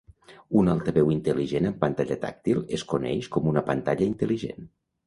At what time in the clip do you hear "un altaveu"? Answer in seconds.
0.61-1.11